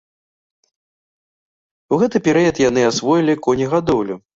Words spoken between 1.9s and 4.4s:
У гэты перыяд яны асвоілі конегадоўлю.